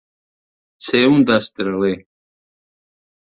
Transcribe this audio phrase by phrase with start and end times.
[0.85, 1.93] Ser un destraler.